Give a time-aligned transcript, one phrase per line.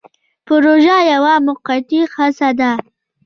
[0.47, 2.71] پروژه یوه موقتي هڅه ده